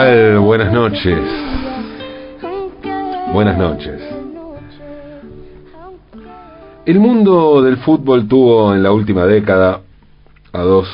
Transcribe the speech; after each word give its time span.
Buenas 0.00 0.72
noches. 0.72 1.18
Buenas 3.34 3.58
noches. 3.58 4.00
El 6.86 6.98
mundo 6.98 7.60
del 7.60 7.76
fútbol 7.76 8.26
tuvo 8.26 8.74
en 8.74 8.82
la 8.82 8.92
última 8.92 9.26
década 9.26 9.82
a 10.54 10.58
dos 10.62 10.88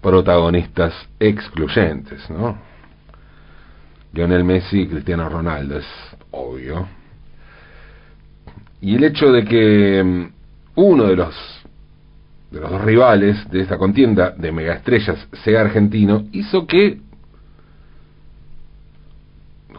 protagonistas 0.00 0.94
excluyentes, 1.18 2.30
¿no? 2.30 2.56
Lionel 4.14 4.44
Messi 4.44 4.80
y 4.80 4.88
Cristiano 4.88 5.28
Ronaldo, 5.28 5.76
es 5.76 5.86
obvio. 6.30 6.88
Y 8.80 8.94
el 8.94 9.04
hecho 9.04 9.30
de 9.32 9.44
que 9.44 10.02
mm, 10.02 10.32
uno 10.76 11.04
de 11.04 11.16
los 11.16 11.34
de 12.50 12.58
los 12.58 12.70
dos 12.70 12.80
rivales 12.80 13.50
de 13.50 13.60
esta 13.60 13.76
contienda 13.76 14.30
de 14.30 14.50
megaestrellas 14.50 15.28
sea 15.44 15.60
argentino 15.60 16.24
hizo 16.32 16.66
que 16.66 17.09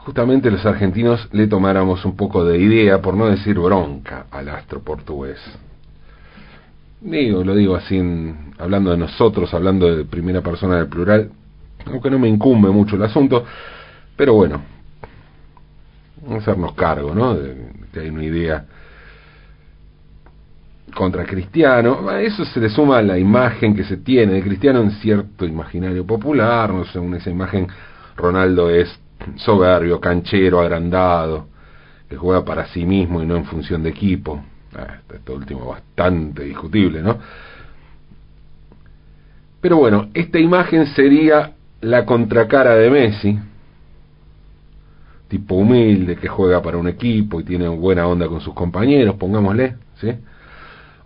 justamente 0.05 0.49
los 0.49 0.65
argentinos 0.65 1.27
le 1.31 1.47
tomáramos 1.47 2.03
un 2.05 2.15
poco 2.15 2.43
de 2.43 2.57
idea, 2.57 3.01
por 3.01 3.15
no 3.15 3.27
decir 3.27 3.57
bronca, 3.59 4.25
al 4.31 4.49
astro 4.49 4.81
portugués. 4.81 5.39
Digo, 7.01 7.43
lo 7.43 7.55
digo 7.55 7.75
así, 7.75 7.97
en- 7.97 8.53
hablando 8.57 8.91
de 8.91 8.97
nosotros, 8.97 9.53
hablando 9.53 9.95
de 9.95 10.05
primera 10.05 10.41
persona 10.41 10.77
del 10.77 10.87
plural, 10.87 11.31
aunque 11.85 12.09
no 12.11 12.19
me 12.19 12.27
incumbe 12.29 12.69
mucho 12.69 12.95
el 12.95 13.03
asunto, 13.03 13.43
pero 14.15 14.33
bueno, 14.33 14.61
hacernos 16.29 16.73
cargo, 16.73 17.13
¿no? 17.15 17.33
De 17.35 17.71
que 17.91 17.99
hay 18.01 18.09
una 18.09 18.23
idea 18.23 18.65
contra 20.95 21.25
Cristiano, 21.25 22.07
a 22.09 22.21
eso 22.21 22.43
se 22.45 22.59
le 22.59 22.69
suma 22.69 23.01
la 23.01 23.17
imagen 23.17 23.75
que 23.75 23.83
se 23.83 23.97
tiene 23.97 24.33
de 24.33 24.43
Cristiano 24.43 24.81
en 24.81 24.91
cierto 24.91 25.45
imaginario 25.45 26.05
popular, 26.05 26.71
no 26.71 26.83
sé, 26.85 26.99
esa 27.17 27.29
imagen 27.29 27.67
Ronaldo 28.17 28.69
es 28.69 28.89
soberbio, 29.35 29.99
canchero, 29.99 30.59
agrandado, 30.59 31.47
que 32.09 32.17
juega 32.17 32.43
para 32.43 32.67
sí 32.67 32.85
mismo 32.85 33.21
y 33.21 33.25
no 33.25 33.35
en 33.35 33.45
función 33.45 33.83
de 33.83 33.89
equipo. 33.89 34.41
Ah, 34.75 34.99
esto 35.13 35.33
último 35.33 35.65
bastante 35.65 36.43
discutible, 36.43 37.01
¿no? 37.01 37.17
Pero 39.59 39.77
bueno, 39.77 40.09
esta 40.13 40.39
imagen 40.39 40.87
sería 40.87 41.51
la 41.81 42.05
contracara 42.05 42.75
de 42.75 42.89
Messi, 42.89 43.39
tipo 45.27 45.55
humilde, 45.55 46.15
que 46.15 46.27
juega 46.27 46.61
para 46.61 46.77
un 46.77 46.87
equipo 46.87 47.39
y 47.39 47.43
tiene 47.43 47.67
buena 47.67 48.07
onda 48.07 48.27
con 48.27 48.41
sus 48.41 48.53
compañeros, 48.53 49.15
pongámosle, 49.15 49.75
¿sí? 49.95 50.13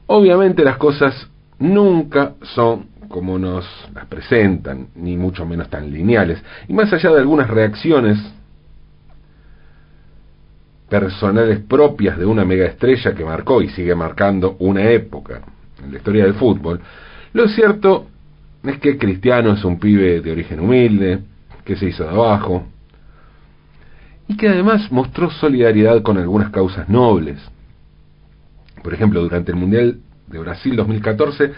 Obviamente 0.07 0.63
las 0.63 0.77
cosas 0.77 1.29
nunca 1.59 2.33
son 2.41 2.87
como 3.15 3.39
nos 3.39 3.65
las 3.93 4.07
presentan, 4.07 4.89
ni 4.93 5.15
mucho 5.15 5.45
menos 5.45 5.69
tan 5.69 5.89
lineales. 5.89 6.43
Y 6.67 6.73
más 6.73 6.91
allá 6.91 7.11
de 7.11 7.21
algunas 7.21 7.49
reacciones 7.49 8.19
personales 10.89 11.59
propias 11.59 12.17
de 12.17 12.25
una 12.25 12.43
mega 12.43 12.65
estrella 12.65 13.15
que 13.15 13.23
marcó 13.23 13.61
y 13.61 13.69
sigue 13.69 13.95
marcando 13.95 14.57
una 14.59 14.89
época 14.89 15.43
en 15.81 15.93
la 15.93 15.97
historia 15.97 16.25
del 16.25 16.33
fútbol, 16.33 16.81
lo 17.31 17.47
cierto 17.47 18.07
es 18.65 18.79
que 18.79 18.97
Cristiano 18.97 19.53
es 19.53 19.63
un 19.63 19.79
pibe 19.79 20.19
de 20.19 20.31
origen 20.33 20.59
humilde, 20.59 21.19
que 21.63 21.77
se 21.77 21.85
hizo 21.85 22.03
de 22.03 22.09
abajo, 22.09 22.65
y 24.27 24.35
que 24.35 24.49
además 24.49 24.91
mostró 24.91 25.29
solidaridad 25.29 26.01
con 26.01 26.17
algunas 26.17 26.49
causas 26.49 26.89
nobles. 26.89 27.39
Por 28.83 28.93
ejemplo, 28.93 29.21
durante 29.21 29.53
el 29.53 29.57
Mundial 29.57 29.99
de 30.27 30.39
Brasil 30.39 30.75
2014, 30.75 31.53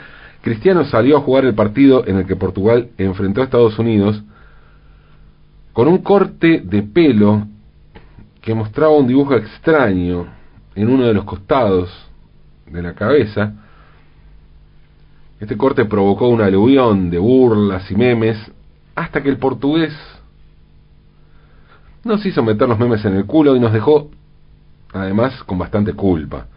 Cristiano 0.47 0.85
salió 0.85 1.17
a 1.17 1.19
jugar 1.19 1.43
el 1.43 1.55
partido 1.55 2.07
en 2.07 2.19
el 2.19 2.25
que 2.25 2.37
Portugal 2.37 2.91
enfrentó 2.97 3.41
a 3.41 3.43
Estados 3.43 3.77
Unidos 3.79 4.23
con 5.73 5.89
un 5.89 5.97
corte 5.97 6.61
de 6.63 6.83
pelo 6.83 7.45
que 8.39 8.55
mostraba 8.55 8.93
un 8.93 9.07
dibujo 9.07 9.35
extraño 9.35 10.25
en 10.73 10.87
uno 10.87 11.05
de 11.05 11.13
los 11.13 11.25
costados 11.25 11.89
de 12.65 12.81
la 12.81 12.93
cabeza. 12.93 13.55
Este 15.41 15.57
corte 15.57 15.83
provocó 15.83 16.29
un 16.29 16.41
aluvión 16.41 17.09
de 17.09 17.17
burlas 17.17 17.91
y 17.91 17.95
memes 17.97 18.37
hasta 18.95 19.21
que 19.21 19.27
el 19.27 19.39
portugués 19.39 19.93
nos 22.05 22.25
hizo 22.25 22.41
meter 22.41 22.69
los 22.69 22.79
memes 22.79 23.03
en 23.03 23.17
el 23.17 23.25
culo 23.25 23.53
y 23.57 23.59
nos 23.59 23.73
dejó 23.73 24.09
además 24.93 25.43
con 25.43 25.57
bastante 25.57 25.91
culpa 25.91 26.47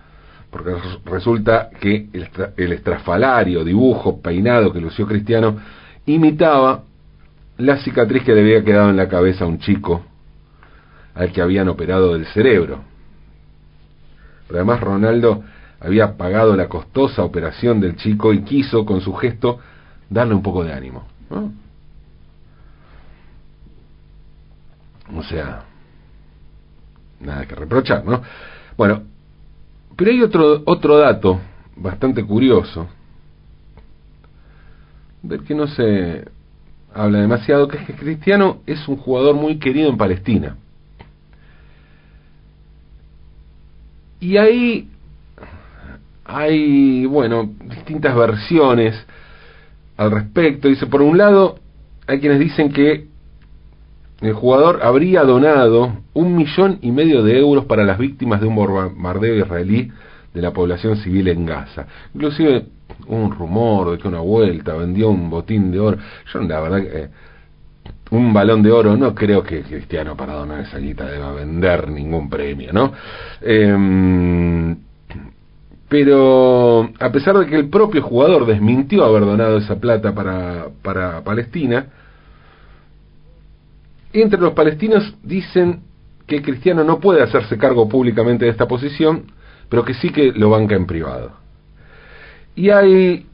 porque 0.51 0.71
res- 0.75 1.05
resulta 1.05 1.71
que 1.81 2.09
el, 2.13 2.29
el 2.57 2.73
estrafalario 2.73 3.65
dibujo 3.65 4.21
peinado 4.21 4.73
que 4.73 4.81
lució 4.81 5.07
Cristiano 5.07 5.57
imitaba 6.07 6.83
la 7.59 7.77
cicatriz 7.79 8.25
que 8.25 8.35
le 8.35 8.41
había 8.41 8.65
quedado 8.65 8.91
en 8.91 8.97
la 8.97 9.09
cabeza 9.09 9.45
a 9.45 9.49
un 9.49 9.59
chico 9.59 10.03
al 11.15 11.33
que 11.33 11.43
habían 11.43 11.69
operado 11.69 12.15
del 12.15 12.27
cerebro. 12.27 12.81
Pero 14.47 14.59
además 14.61 14.81
Ronaldo 14.81 15.45
había 15.81 16.17
pagado 16.17 16.57
la 16.57 16.69
costosa 16.69 17.23
operación 17.23 17.81
del 17.81 17.97
chico 17.97 18.33
y 18.33 18.43
quiso 18.43 18.85
con 18.85 19.01
su 19.01 19.13
gesto 19.15 19.61
darle 20.09 20.35
un 20.35 20.43
poco 20.43 20.65
de 20.65 20.73
ánimo. 20.73 21.07
¿no? 21.31 21.53
O 25.17 25.23
sea, 25.23 25.65
nada 27.21 27.47
que 27.47 27.55
reprochar, 27.55 28.05
¿no? 28.05 28.23
Bueno, 28.77 29.03
pero 30.01 30.13
hay 30.13 30.23
otro, 30.23 30.63
otro 30.65 30.97
dato 30.97 31.39
bastante 31.77 32.25
curioso, 32.25 32.89
del 35.21 35.45
que 35.45 35.55
no 35.55 35.67
se 35.67 36.25
habla 36.95 37.19
demasiado, 37.19 37.69
que 37.69 37.77
es 37.77 37.85
que 37.85 37.93
Cristiano 37.93 38.63
es 38.67 38.89
un 38.89 38.97
jugador 38.97 39.35
muy 39.35 39.59
querido 39.59 39.91
en 39.91 39.99
Palestina. 39.99 40.57
Y 44.21 44.39
ahí 44.39 44.89
hay, 46.25 47.05
bueno, 47.05 47.51
distintas 47.67 48.17
versiones 48.17 49.07
al 49.99 50.13
respecto. 50.13 50.69
Dice, 50.69 50.87
por 50.87 51.03
un 51.03 51.19
lado, 51.19 51.59
hay 52.07 52.21
quienes 52.21 52.39
dicen 52.39 52.73
que 52.73 53.10
el 54.21 54.35
jugador 54.35 54.81
habría 54.83 55.23
donado 55.25 55.93
un 56.13 56.37
millón 56.37 56.79
y 56.83 56.91
medio 56.91 57.23
de 57.23 57.39
euros 57.39 57.65
para 57.65 57.85
las 57.85 57.99
víctimas 57.99 58.41
de 58.41 58.47
un 58.47 58.55
bombardeo 58.55 59.37
israelí 59.37 59.91
de 60.35 60.43
la 60.43 60.53
población 60.53 60.97
civil 60.97 61.29
en 61.29 61.47
Gaza. 61.47 61.87
Inclusive 62.15 62.67
un 63.07 63.31
rumor 63.31 63.93
de 63.93 63.99
que 63.99 64.09
una 64.09 64.21
vuelta 64.21 64.75
vendió 64.75 65.09
un 65.11 65.31
botín 65.31 65.73
de 65.73 65.81
oro. 65.81 65.99
Yo 66.33 66.41
la 66.41 66.61
verdad 66.61 66.83
que 66.83 66.99
eh, 66.99 67.09
un 68.11 68.33
balón 68.33 68.63
de 68.63 68.71
oro 68.71 68.97
no 68.97 69.15
creo 69.15 69.43
que 69.43 69.63
Cristiano 69.63 70.17
para 70.17 70.35
donar 70.35 70.61
esa 70.61 70.79
guita 70.79 71.07
deba 71.07 71.33
vender 71.33 71.89
ningún 71.89 72.29
premio, 72.29 72.73
¿no? 72.73 72.93
Em, 73.41 74.77
pero 75.89 76.91
a 77.01 77.11
pesar 77.11 77.39
de 77.39 77.47
que 77.47 77.57
el 77.57 77.69
propio 77.69 78.03
jugador 78.03 78.47
desmintió 78.47 79.05
haber 79.05 79.25
donado 79.25 79.59
esa 79.59 79.77
plata 79.81 80.13
para 80.13 81.23
Palestina, 81.23 81.87
entre 84.13 84.41
los 84.41 84.53
palestinos 84.53 85.15
dicen 85.23 85.83
que 86.27 86.43
Cristiano 86.43 86.85
no 86.85 87.01
puede 87.01 87.23
hacerse 87.23 87.59
cargo 87.59 87.89
públicamente 87.89 88.45
de 88.45 88.51
esta 88.51 88.67
posición, 88.67 89.33
pero 89.69 89.85
que 89.85 89.95
sí 89.95 90.11
que 90.11 90.33
lo 90.33 90.51
banca 90.51 90.75
en 90.75 90.87
privado. 90.87 91.33
Y 92.55 92.71
hay 92.71 93.27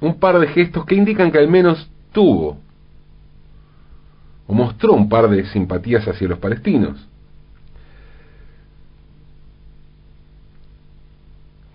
un 0.00 0.18
par 0.18 0.38
de 0.38 0.48
gestos 0.48 0.84
que 0.84 0.94
indican 0.94 1.30
que 1.30 1.38
al 1.38 1.48
menos 1.48 1.90
tuvo 2.12 2.58
o 4.46 4.52
mostró 4.54 4.94
un 4.94 5.08
par 5.08 5.30
de 5.30 5.46
simpatías 5.46 6.06
hacia 6.08 6.26
los 6.26 6.38
palestinos. 6.38 7.06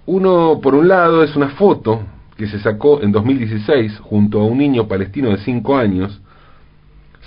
Uno, 0.06 0.60
por 0.62 0.76
un 0.76 0.88
lado, 0.88 1.24
es 1.24 1.36
una 1.36 1.50
foto 1.50 2.04
que 2.36 2.48
se 2.48 2.60
sacó 2.60 3.02
en 3.02 3.12
2016 3.12 4.00
junto 4.00 4.42
a 4.42 4.46
un 4.46 4.58
niño 4.58 4.88
palestino 4.88 5.30
de 5.30 5.38
5 5.38 5.78
años, 5.78 6.22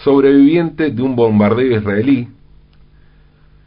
sobreviviente 0.04 0.90
de 0.90 1.02
un 1.02 1.16
bombardeo 1.16 1.78
israelí. 1.78 2.28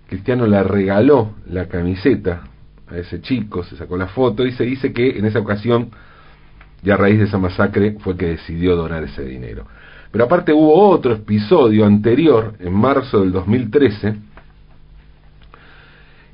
Cristiano 0.08 0.46
le 0.46 0.62
regaló 0.64 1.36
la 1.48 1.68
camiseta 1.68 2.44
a 2.88 2.98
ese 2.98 3.22
chico, 3.22 3.64
se 3.64 3.78
sacó 3.78 3.98
la 3.98 4.08
foto 4.08 4.46
y 4.46 4.52
se 4.52 4.64
dice 4.64 4.92
que 4.92 5.18
en 5.18 5.26
esa 5.26 5.40
ocasión, 5.40 5.90
y 6.84 6.90
a 6.90 6.98
raíz 6.98 7.20
de 7.20 7.26
esa 7.26 7.38
masacre, 7.38 7.98
fue 8.00 8.18
que 8.18 8.28
decidió 8.28 8.76
donar 8.76 9.04
ese 9.04 9.24
dinero. 9.24 9.66
Pero 10.12 10.26
aparte 10.26 10.52
hubo 10.52 10.90
otro 10.90 11.14
episodio 11.14 11.86
anterior, 11.86 12.56
en 12.60 12.74
marzo 12.74 13.22
del 13.22 13.32
2013, 13.32 14.16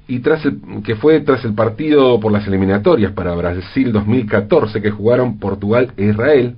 y 0.08 0.20
tras 0.20 0.46
el, 0.46 0.60
que 0.84 0.96
fue 0.96 1.20
tras 1.20 1.44
el 1.46 1.54
partido 1.54 2.20
por 2.20 2.32
las 2.32 2.48
eliminatorias 2.48 3.12
para 3.12 3.36
Brasil 3.36 3.92
2014 3.92 4.82
que 4.82 4.90
jugaron 4.90 5.38
Portugal 5.38 5.92
e 5.98 6.06
Israel. 6.06 6.56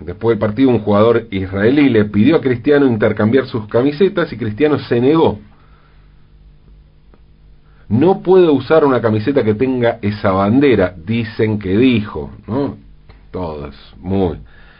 Después 0.00 0.34
del 0.34 0.38
partido 0.38 0.70
un 0.70 0.80
jugador 0.80 1.26
israelí 1.30 1.90
le 1.90 2.06
pidió 2.06 2.36
a 2.36 2.40
Cristiano 2.40 2.86
intercambiar 2.86 3.46
sus 3.46 3.68
camisetas 3.68 4.32
y 4.32 4.36
Cristiano 4.38 4.78
se 4.78 5.00
negó. 5.00 5.38
no 7.88 8.22
puedo 8.22 8.52
usar 8.52 8.84
una 8.84 9.00
camiseta 9.00 9.42
que 9.42 9.54
tenga 9.54 9.98
esa 10.00 10.30
bandera, 10.30 10.94
dicen 10.96 11.58
que 11.58 11.76
dijo, 11.76 12.30
¿no? 12.46 12.78
Todos, 13.32 13.74
muy, 13.98 14.38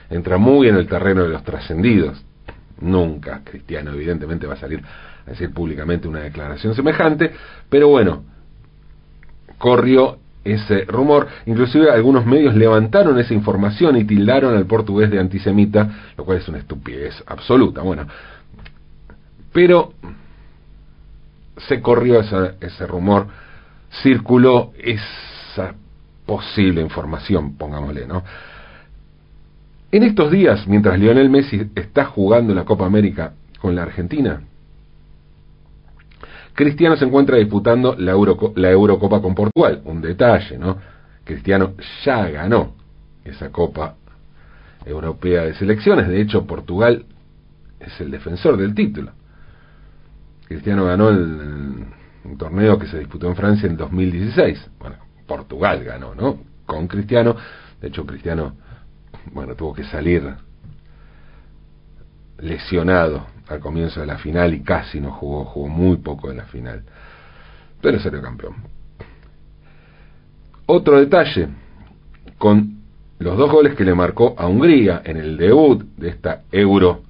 entra 0.08 0.38
muy 0.38 0.68
en 0.68 0.76
el 0.76 0.86
terreno 0.86 1.24
de 1.24 1.30
los 1.30 1.42
trascendidos. 1.42 2.24
Nunca 2.80 3.42
Cristiano 3.44 3.92
evidentemente 3.92 4.46
va 4.46 4.54
a 4.54 4.58
salir 4.58 4.80
a 5.26 5.30
decir 5.30 5.52
públicamente 5.52 6.06
una 6.06 6.20
declaración 6.20 6.74
semejante, 6.74 7.32
pero 7.68 7.88
bueno, 7.88 8.22
corrió 9.58 10.18
ese 10.44 10.84
rumor, 10.84 11.26
inclusive 11.46 11.90
algunos 11.90 12.24
medios 12.24 12.54
levantaron 12.54 13.18
esa 13.18 13.34
información 13.34 13.96
y 13.96 14.04
tildaron 14.04 14.56
al 14.56 14.66
portugués 14.66 15.10
de 15.10 15.20
antisemita, 15.20 16.12
lo 16.16 16.24
cual 16.24 16.38
es 16.38 16.48
una 16.48 16.58
estupidez 16.58 17.22
absoluta. 17.26 17.82
Bueno, 17.82 18.06
pero 19.52 19.92
se 21.56 21.80
corrió 21.80 22.20
ese 22.20 22.86
rumor, 22.86 23.26
circuló 24.02 24.72
esa 24.78 25.74
posible 26.24 26.80
información, 26.80 27.56
pongámosle, 27.56 28.06
¿no? 28.06 28.22
En 29.92 30.04
estos 30.04 30.30
días, 30.30 30.68
mientras 30.68 30.98
Lionel 30.98 31.28
Messi 31.28 31.68
está 31.74 32.04
jugando 32.04 32.54
la 32.54 32.64
Copa 32.64 32.86
América 32.86 33.32
con 33.60 33.74
la 33.74 33.82
Argentina, 33.82 34.40
Cristiano 36.60 36.94
se 36.94 37.06
encuentra 37.06 37.38
disputando 37.38 37.96
la, 37.96 38.12
Eurocopa 38.12 39.22
con 39.22 39.34
Portugal. 39.34 39.80
Un 39.86 40.02
detalle, 40.02 40.58
¿no? 40.58 40.76
Cristiano 41.24 41.72
ya 42.04 42.28
ganó 42.28 42.74
esa 43.24 43.50
Copa 43.50 43.94
Europea 44.84 45.44
de 45.44 45.54
Selecciones. 45.54 46.06
De 46.06 46.20
hecho, 46.20 46.46
Portugal 46.46 47.06
es 47.80 47.98
el 48.02 48.10
defensor 48.10 48.58
del 48.58 48.74
título. 48.74 49.12
Cristiano 50.48 50.84
ganó 50.84 51.08
el, 51.08 51.86
un 52.24 52.36
torneo 52.36 52.78
que 52.78 52.88
se 52.88 52.98
disputó 52.98 53.28
en 53.28 53.36
Francia 53.36 53.66
en 53.66 53.78
2016. 53.78 54.72
Bueno, 54.78 54.96
Portugal 55.26 55.82
ganó, 55.82 56.14
¿no? 56.14 56.40
Con 56.66 56.88
Cristiano. 56.88 57.36
De 57.80 57.88
hecho, 57.88 58.04
Cristiano, 58.04 58.52
bueno, 59.32 59.54
tuvo 59.54 59.72
que 59.72 59.84
salir 59.84 60.30
lesionado 62.40 63.26
al 63.48 63.60
comienzo 63.60 64.00
de 64.00 64.06
la 64.06 64.18
final 64.18 64.54
y 64.54 64.62
casi 64.62 65.00
no 65.00 65.12
jugó, 65.12 65.44
jugó 65.44 65.68
muy 65.68 65.96
poco 65.98 66.30
en 66.30 66.36
la 66.38 66.44
final. 66.44 66.82
Pero 67.80 67.98
salió 67.98 68.22
campeón. 68.22 68.54
Otro 70.66 71.00
detalle, 71.00 71.48
con 72.38 72.80
los 73.18 73.36
dos 73.36 73.50
goles 73.50 73.74
que 73.74 73.84
le 73.84 73.94
marcó 73.94 74.34
a 74.38 74.46
Hungría 74.46 75.02
en 75.04 75.16
el 75.16 75.36
debut 75.36 75.82
de 75.96 76.08
esta 76.10 76.42
Euro, 76.52 77.02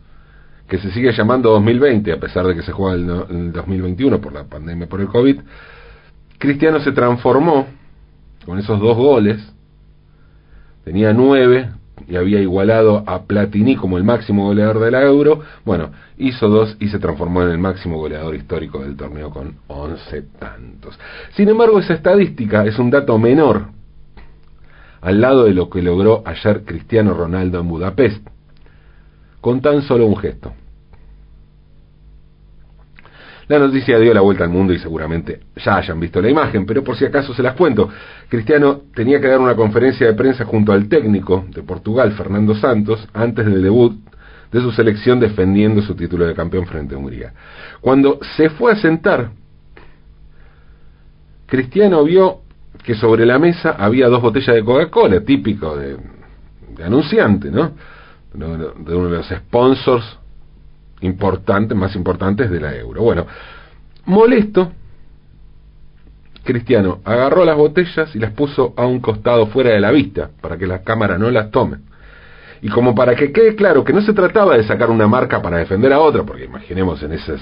que 0.67 0.79
se 0.79 0.91
sigue 0.93 1.13
llamando 1.13 1.51
2020, 1.51 2.13
a 2.13 2.21
pesar 2.21 2.47
de 2.47 2.55
que 2.55 2.63
se 2.63 2.73
juega 2.73 2.97
en 2.97 3.37
el 3.37 3.53
2021 3.53 4.21
por 4.21 4.33
la 4.33 4.45
pandemia, 4.45 4.87
por 4.87 5.01
el 5.01 5.09
COVID, 5.09 5.41
Cristiano 6.39 6.81
se 6.81 6.93
transformó 6.93 7.67
con 8.47 8.59
esos 8.59 8.81
dos 8.81 8.97
goles, 8.97 9.37
tenía 10.85 11.13
nueve, 11.13 11.71
y 12.09 12.17
había 12.17 12.41
igualado 12.41 13.05
a 13.07 13.23
Platini 13.23 13.77
como 13.77 13.99
el 13.99 14.05
máximo 14.05 14.47
goleador 14.47 14.81
de 14.81 14.91
la 14.91 15.03
Euro, 15.03 15.41
bueno, 15.65 15.91
hizo 16.19 16.49
dos 16.49 16.77
y 16.81 16.89
se 16.89 16.99
transformó 16.99 17.43
en 17.43 17.51
el 17.51 17.59
máximo 17.59 17.99
goleador 17.99 18.35
histórico 18.35 18.81
del 18.81 18.97
torneo 18.97 19.31
con 19.31 19.57
11 19.69 20.23
tantos. 20.39 20.99
Sin 21.37 21.49
embargo, 21.49 21.79
esa 21.79 21.95
estadística 21.95 22.65
es 22.65 22.79
un 22.79 22.91
dato 22.91 23.19
menor 23.19 23.67
al 25.01 25.21
lado 25.21 25.45
de 25.45 25.55
lo 25.55 25.71
que 25.71 25.83
logró 25.83 26.23
ayer 26.27 26.65
Cristiano 26.65 27.15
Ronaldo 27.15 27.61
en 27.61 27.69
Budapest, 27.69 28.27
con 29.41 29.61
tan 29.61 29.83
solo 29.83 30.07
un 30.07 30.17
gesto. 30.17 30.53
La 33.51 33.59
noticia 33.59 33.99
dio 33.99 34.15
la 34.15 34.21
vuelta 34.21 34.45
al 34.45 34.51
mundo 34.51 34.73
y 34.73 34.79
seguramente 34.79 35.41
ya 35.57 35.75
hayan 35.75 35.99
visto 35.99 36.23
la 36.23 36.31
imagen, 36.31 36.65
pero 36.65 36.85
por 36.85 36.95
si 36.95 37.05
acaso 37.05 37.35
se 37.35 37.43
las 37.43 37.57
cuento. 37.57 37.89
Cristiano 38.29 38.83
tenía 38.95 39.21
que 39.21 39.27
dar 39.27 39.41
una 39.41 39.57
conferencia 39.57 40.07
de 40.07 40.13
prensa 40.13 40.45
junto 40.45 40.73
al 40.73 40.89
técnico 40.89 41.45
de 41.53 41.65
Portugal, 41.65 42.13
Fernando 42.13 42.55
Santos, 42.55 43.09
antes 43.13 43.45
del 43.45 43.61
debut 43.61 43.99
de 44.53 44.61
su 44.61 44.71
selección 44.71 45.19
defendiendo 45.19 45.83
su 45.83 45.97
título 45.97 46.29
de 46.29 46.35
campeón 46.35 46.65
frente 46.67 46.95
a 46.95 46.99
Hungría. 46.99 47.33
Cuando 47.81 48.21
se 48.37 48.51
fue 48.51 48.71
a 48.71 48.77
sentar, 48.77 49.33
Cristiano 51.47 52.05
vio 52.05 52.43
que 52.85 52.95
sobre 52.95 53.27
la 53.27 53.41
mesa 53.41 53.73
había 53.73 54.07
dos 54.07 54.23
botellas 54.23 54.55
de 54.55 54.63
Coca-Cola, 54.63 55.23
típico 55.23 55.75
de, 55.75 55.97
anunciante, 56.85 57.51
¿no? 57.51 57.73
De 58.33 58.95
uno 58.95 59.09
de 59.09 59.17
los 59.17 59.27
sponsors 59.27 60.20
importantes, 61.01 61.77
más 61.77 61.95
importantes 61.97 62.51
de 62.51 62.61
la 62.61 62.75
euro. 62.75 63.03
Bueno, 63.03 63.27
molesto, 64.05 64.73
Cristiano 66.45 67.01
agarró 67.05 67.45
las 67.45 67.57
botellas 67.57 68.15
y 68.15 68.19
las 68.19 68.33
puso 68.33 68.75
a 68.77 68.87
un 68.87 69.01
costado 69.01 69.47
fuera 69.47 69.71
de 69.71 69.81
la 69.81 69.91
vista, 69.91 70.31
para 70.41 70.57
que 70.57 70.67
la 70.67 70.83
cámara 70.83 71.19
no 71.19 71.31
las 71.31 71.51
tome. 71.51 71.79
Y 72.63 72.69
como 72.69 72.95
para 72.95 73.15
que 73.15 73.33
quede 73.33 73.55
claro 73.55 73.85
que 73.85 73.93
no 73.93 74.03
se 74.03 74.13
trataba 74.13 74.57
de 74.57 74.65
sacar 74.65 74.91
una 74.91 75.07
marca 75.07 75.41
para 75.41 75.59
defender 75.59 75.93
a 75.93 76.01
otra, 76.01 76.25
porque 76.25 76.45
imaginemos 76.45 77.03
en 77.03 77.13
esas 77.13 77.41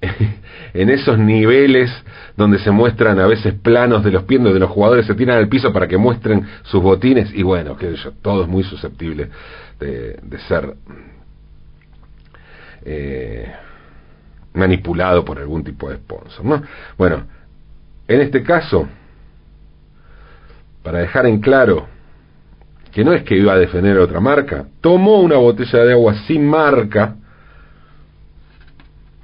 en 0.74 0.90
esos 0.90 1.18
niveles 1.18 1.90
donde 2.36 2.58
se 2.58 2.70
muestran 2.70 3.18
a 3.18 3.26
veces 3.26 3.54
planos 3.54 4.04
de 4.04 4.10
los 4.10 4.24
pies 4.24 4.42
de 4.42 4.58
los 4.58 4.70
jugadores 4.70 5.06
se 5.06 5.14
tiran 5.14 5.38
al 5.38 5.48
piso 5.48 5.72
para 5.72 5.88
que 5.88 5.96
muestren 5.96 6.46
sus 6.64 6.82
botines 6.82 7.32
y 7.34 7.42
bueno, 7.42 7.76
que 7.76 7.94
todo 8.20 8.42
es 8.42 8.48
muy 8.48 8.62
susceptible 8.62 9.30
de, 9.80 10.18
de 10.22 10.38
ser 10.40 10.74
eh, 12.88 13.52
manipulado 14.54 15.24
por 15.24 15.38
algún 15.38 15.64
tipo 15.64 15.90
de 15.90 15.96
sponsor. 15.96 16.44
¿no? 16.44 16.62
Bueno, 16.96 17.24
en 18.06 18.20
este 18.20 18.44
caso, 18.44 18.88
para 20.84 21.00
dejar 21.00 21.26
en 21.26 21.40
claro 21.40 21.88
que 22.92 23.04
no 23.04 23.12
es 23.12 23.24
que 23.24 23.36
iba 23.36 23.52
a 23.52 23.58
defender 23.58 23.98
otra 23.98 24.20
marca, 24.20 24.66
tomó 24.80 25.20
una 25.20 25.36
botella 25.36 25.84
de 25.84 25.92
agua 25.92 26.14
sin 26.26 26.46
marca, 26.46 27.16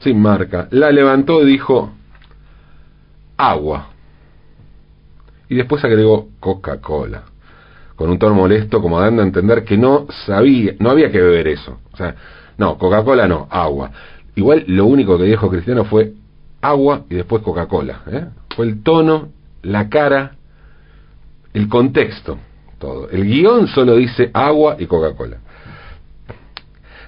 sin 0.00 0.20
marca, 0.20 0.66
la 0.72 0.90
levantó 0.90 1.42
y 1.42 1.46
dijo 1.46 1.92
agua. 3.36 3.90
Y 5.48 5.54
después 5.54 5.84
agregó 5.84 6.28
Coca-Cola, 6.40 7.22
con 8.02 8.10
un 8.10 8.18
tono 8.18 8.34
molesto 8.34 8.82
como 8.82 8.98
dando 8.98 9.22
a 9.22 9.24
entender 9.24 9.62
que 9.62 9.78
no 9.78 10.08
sabía, 10.26 10.72
no 10.80 10.90
había 10.90 11.12
que 11.12 11.22
beber 11.22 11.46
eso. 11.46 11.78
O 11.92 11.96
sea, 11.96 12.16
no, 12.58 12.76
Coca-Cola 12.76 13.28
no, 13.28 13.46
agua. 13.48 13.92
Igual 14.34 14.64
lo 14.66 14.86
único 14.86 15.16
que 15.16 15.22
dijo 15.22 15.48
Cristiano 15.48 15.84
fue 15.84 16.14
agua 16.60 17.04
y 17.08 17.14
después 17.14 17.44
Coca-Cola. 17.44 18.02
¿eh? 18.10 18.24
Fue 18.56 18.66
el 18.66 18.82
tono, 18.82 19.28
la 19.62 19.88
cara, 19.88 20.32
el 21.54 21.68
contexto, 21.68 22.38
todo. 22.80 23.08
El 23.08 23.24
guion 23.24 23.68
solo 23.68 23.94
dice 23.94 24.32
agua 24.34 24.74
y 24.80 24.86
Coca-Cola. 24.86 25.36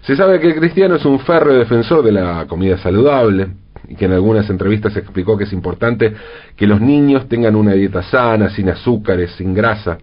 Se 0.03 0.15
sabe 0.15 0.39
que 0.39 0.55
Cristiano 0.55 0.95
es 0.95 1.05
un 1.05 1.19
férreo 1.19 1.59
defensor 1.59 2.05
de 2.05 2.13
la 2.13 2.47
comida 2.47 2.79
saludable 2.79 3.49
y 3.89 3.97
que 3.97 4.05
en 4.05 4.13
algunas 4.13 4.49
entrevistas 4.49 4.97
explicó 4.97 5.37
que 5.37 5.43
es 5.43 5.53
importante 5.53 6.15
que 6.55 6.69
los 6.69 6.81
niños 6.81 7.29
tengan 7.29 7.57
una 7.57 7.73
dieta 7.73 8.01
sana, 8.05 8.49
sin 8.51 8.69
azúcares, 8.69 9.33
sin 9.33 9.55
grasa. 9.55 9.99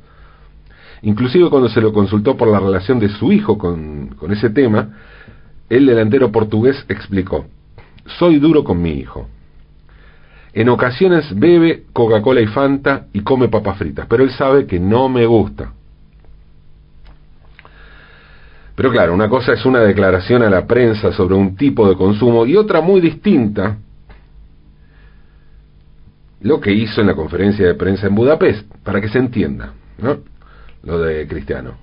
Inclusive 1.03 1.49
cuando 1.49 1.69
se 1.69 1.81
lo 1.81 1.91
consultó 1.91 2.37
por 2.37 2.47
la 2.47 2.59
relación 2.59 2.99
de 2.99 3.09
su 3.09 3.31
hijo 3.31 3.57
con, 3.57 4.09
con 4.09 4.31
ese 4.31 4.49
tema, 4.49 4.89
el 5.69 5.85
delantero 5.85 6.31
portugués 6.31 6.85
explicó, 6.89 7.45
soy 8.05 8.39
duro 8.39 8.63
con 8.63 8.81
mi 8.81 8.91
hijo. 8.91 9.27
En 10.53 10.69
ocasiones 10.69 11.33
bebe 11.37 11.85
Coca-Cola 11.93 12.41
y 12.41 12.47
Fanta 12.47 13.07
y 13.13 13.21
come 13.21 13.47
papas 13.47 13.77
fritas, 13.77 14.05
pero 14.07 14.23
él 14.23 14.31
sabe 14.31 14.65
que 14.65 14.79
no 14.79 15.07
me 15.07 15.25
gusta. 15.25 15.73
Pero 18.75 18.91
claro, 18.91 19.13
una 19.13 19.29
cosa 19.29 19.53
es 19.53 19.65
una 19.65 19.79
declaración 19.79 20.43
a 20.43 20.49
la 20.49 20.65
prensa 20.65 21.11
sobre 21.11 21.35
un 21.35 21.55
tipo 21.55 21.87
de 21.87 21.95
consumo 21.95 22.45
y 22.45 22.55
otra 22.55 22.81
muy 22.81 22.99
distinta, 22.99 23.77
lo 26.41 26.59
que 26.59 26.73
hizo 26.73 27.01
en 27.01 27.07
la 27.07 27.15
conferencia 27.15 27.65
de 27.65 27.75
prensa 27.75 28.07
en 28.07 28.15
Budapest, 28.15 28.69
para 28.83 28.99
que 28.99 29.09
se 29.09 29.19
entienda, 29.19 29.73
¿no? 29.99 30.30
Lo 30.83 30.99
de 30.99 31.27
Cristiano. 31.27 31.75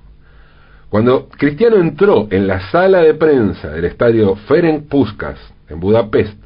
Cuando 0.89 1.29
Cristiano 1.29 1.77
entró 1.77 2.29
en 2.31 2.47
la 2.47 2.71
sala 2.71 3.01
de 3.01 3.13
prensa 3.15 3.71
del 3.71 3.85
estadio 3.85 4.37
Ferenc 4.37 4.89
Puskas 4.89 5.37
en 5.69 5.81
Budapest, 5.81 6.41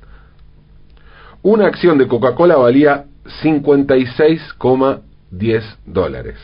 una 1.43 1.67
acción 1.67 1.99
de 1.99 2.09
Coca-Cola 2.09 2.57
valía 2.57 3.05
56,10 3.43 5.63
dólares. 5.87 6.39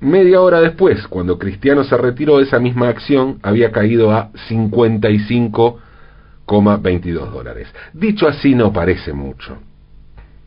Media 0.00 0.40
hora 0.40 0.60
después, 0.60 1.06
cuando 1.08 1.38
Cristiano 1.38 1.84
se 1.84 1.98
retiró, 1.98 2.40
esa 2.40 2.58
misma 2.58 2.88
acción 2.88 3.38
había 3.42 3.70
caído 3.70 4.12
a 4.12 4.32
55,22 4.48 7.30
dólares. 7.30 7.68
Dicho 7.92 8.26
así 8.26 8.54
no 8.54 8.72
parece 8.72 9.12
mucho, 9.12 9.58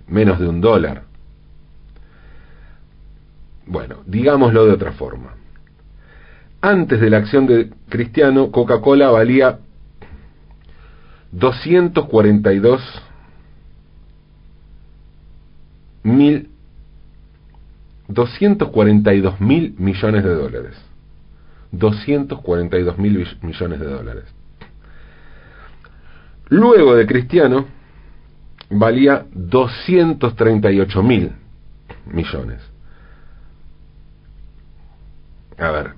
menos 0.07 0.39
de 0.39 0.47
un 0.47 0.59
dólar 0.59 1.12
bueno, 3.65 3.97
digámoslo 4.05 4.65
de 4.65 4.73
otra 4.73 4.91
forma. 4.93 5.35
Antes 6.61 7.01
de 7.01 7.09
la 7.09 7.17
acción 7.17 7.45
de 7.45 7.71
Cristiano, 7.89 8.51
Coca-Cola 8.51 9.09
valía 9.09 9.59
242 11.31 12.81
mil 16.03 16.49
242 18.07 19.41
mil 19.41 19.75
millones 19.77 20.23
de 20.23 20.35
dólares. 20.35 20.77
242 21.71 22.97
mil 22.97 23.27
millones 23.41 23.79
de 23.79 23.87
dólares. 23.87 24.25
Luego 26.49 26.95
de 26.95 27.07
Cristiano, 27.07 27.65
valía 28.69 29.25
238 29.33 31.03
mil 31.03 31.31
millones. 32.05 32.72
A 35.57 35.71
ver, 35.71 35.91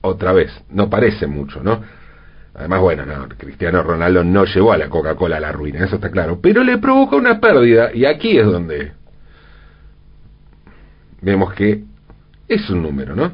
otra 0.00 0.32
vez, 0.32 0.50
no 0.70 0.90
parece 0.90 1.26
mucho, 1.26 1.62
¿no? 1.62 1.80
Además, 2.54 2.80
bueno, 2.80 3.06
no, 3.06 3.28
Cristiano 3.28 3.82
Ronaldo 3.82 4.24
no 4.24 4.44
llevó 4.44 4.72
a 4.72 4.78
la 4.78 4.90
Coca-Cola 4.90 5.38
a 5.38 5.40
la 5.40 5.52
ruina, 5.52 5.84
eso 5.84 5.94
está 5.96 6.10
claro, 6.10 6.40
pero 6.42 6.62
le 6.62 6.78
provocó 6.78 7.16
una 7.16 7.40
pérdida 7.40 7.94
y 7.94 8.04
aquí 8.04 8.36
es 8.36 8.44
donde 8.44 8.92
vemos 11.22 11.54
que 11.54 11.84
es 12.48 12.68
un 12.68 12.82
número, 12.82 13.16
¿no? 13.16 13.32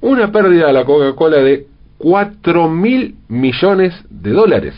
Una 0.00 0.30
pérdida 0.30 0.68
a 0.68 0.72
la 0.72 0.84
Coca-Cola 0.84 1.38
de 1.38 1.66
4 1.98 2.68
mil 2.68 3.16
millones 3.26 3.94
de 4.08 4.30
dólares. 4.30 4.74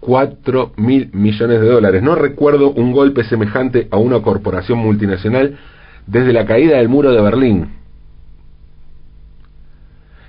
4 0.00 0.72
mil 0.78 1.10
millones 1.12 1.60
de 1.60 1.68
dólares. 1.68 2.02
No 2.02 2.14
recuerdo 2.14 2.70
un 2.70 2.92
golpe 2.92 3.22
semejante 3.24 3.86
a 3.90 3.98
una 3.98 4.20
corporación 4.20 4.78
multinacional 4.78 5.58
desde 6.06 6.32
la 6.32 6.46
caída 6.46 6.78
del 6.78 6.88
muro 6.88 7.12
de 7.12 7.20
Berlín. 7.20 7.82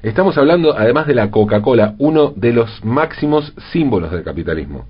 Estamos 0.01 0.37
hablando, 0.37 0.77
además 0.77 1.07
de 1.07 1.15
la 1.15 1.31
Coca-Cola, 1.31 1.95
uno 1.97 2.33
de 2.35 2.51
los 2.51 2.83
máximos 2.83 3.53
símbolos 3.71 4.11
del 4.11 4.23
capitalismo. 4.23 4.85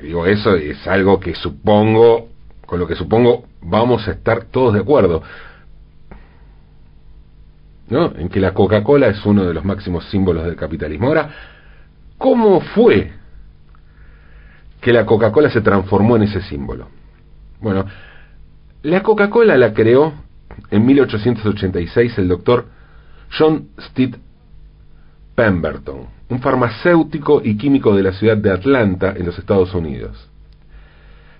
Digo, 0.00 0.26
eso 0.26 0.54
es 0.54 0.86
algo 0.86 1.18
que 1.18 1.34
supongo, 1.34 2.28
con 2.66 2.78
lo 2.78 2.86
que 2.86 2.94
supongo 2.94 3.44
vamos 3.60 4.06
a 4.06 4.12
estar 4.12 4.44
todos 4.44 4.74
de 4.74 4.80
acuerdo. 4.80 5.22
¿No? 7.88 8.12
En 8.16 8.28
que 8.28 8.38
la 8.38 8.54
Coca-Cola 8.54 9.08
es 9.08 9.26
uno 9.26 9.44
de 9.44 9.52
los 9.52 9.64
máximos 9.64 10.04
símbolos 10.10 10.44
del 10.44 10.54
capitalismo. 10.54 11.08
Ahora, 11.08 11.30
¿cómo 12.16 12.60
fue 12.60 13.10
que 14.80 14.92
la 14.92 15.04
Coca-Cola 15.04 15.50
se 15.50 15.60
transformó 15.60 16.14
en 16.14 16.22
ese 16.22 16.40
símbolo? 16.42 16.99
Bueno, 17.60 17.84
la 18.82 19.02
Coca-Cola 19.02 19.56
la 19.56 19.74
creó 19.74 20.14
en 20.70 20.86
1886 20.86 22.18
el 22.18 22.28
doctor 22.28 22.66
John 23.38 23.68
Steed 23.78 24.16
Pemberton, 25.34 26.06
un 26.28 26.40
farmacéutico 26.40 27.42
y 27.44 27.56
químico 27.56 27.94
de 27.94 28.02
la 28.02 28.12
ciudad 28.12 28.36
de 28.36 28.50
Atlanta, 28.50 29.14
en 29.16 29.26
los 29.26 29.38
Estados 29.38 29.74
Unidos. 29.74 30.28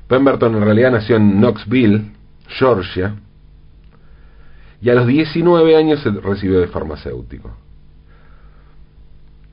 Pemberton 0.09 0.55
en 0.57 0.63
realidad 0.63 0.93
nació 0.93 1.17
en 1.17 1.41
Knoxville, 1.41 2.13
Georgia, 2.49 3.15
y 4.83 4.91
a 4.91 4.95
los 4.95 5.07
19 5.07 5.77
años 5.77 6.01
se 6.01 6.11
recibió 6.11 6.61
de 6.61 6.69
farmacéutico. 6.69 7.57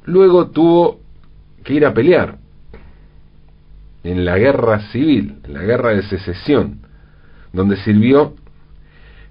Luego 0.05 0.47
tuvo 0.47 0.99
que 1.63 1.73
ir 1.73 1.85
a 1.85 1.93
pelear 1.93 2.37
en 4.11 4.23
la 4.23 4.37
guerra 4.37 4.79
civil, 4.91 5.39
en 5.43 5.53
la 5.53 5.63
guerra 5.63 5.89
de 5.89 6.03
secesión, 6.03 6.79
donde 7.51 7.75
sirvió 7.77 8.35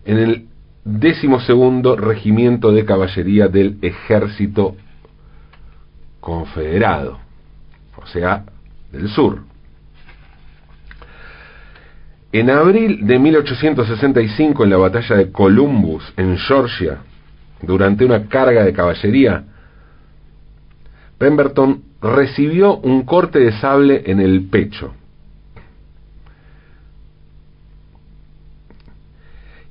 en 0.05 0.19
el 0.19 0.47
decimosegundo 0.85 1.97
regimiento 1.97 2.73
de 2.73 2.85
caballería 2.85 3.49
del 3.49 3.79
ejército 3.83 4.77
confederado, 6.21 7.19
o 7.97 8.07
sea, 8.07 8.45
del 8.93 9.09
sur. 9.09 9.41
En 12.33 12.51
abril 12.51 13.07
de 13.07 13.19
1865, 13.19 14.65
en 14.65 14.71
la 14.71 14.77
batalla 14.77 15.17
de 15.17 15.33
Columbus, 15.33 16.13
en 16.17 16.37
Georgia, 16.37 16.99
durante 17.63 18.05
una 18.05 18.29
carga 18.29 18.63
de 18.63 18.75
caballería, 18.75 19.45
Pemberton 21.17 21.86
recibió 22.01 22.77
un 22.77 23.05
corte 23.05 23.39
de 23.39 23.53
sable 23.53 24.03
en 24.07 24.21
el 24.21 24.49
pecho. 24.49 24.95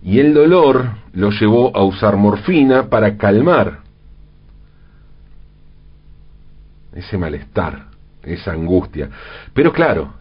Y 0.04 0.20
el 0.20 0.34
dolor 0.34 0.92
lo 1.14 1.32
llevó 1.32 1.76
a 1.76 1.84
usar 1.84 2.16
morfina 2.16 2.90
para 2.90 3.18
calmar 3.18 3.80
ese 6.94 7.18
malestar, 7.18 7.88
esa 8.24 8.52
angustia. 8.52 9.10
Pero 9.54 9.74
claro, 9.74 10.14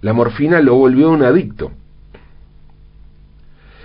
la 0.00 0.12
morfina 0.12 0.60
lo 0.60 0.76
volvió 0.76 1.10
un 1.10 1.22
adicto. 1.22 1.72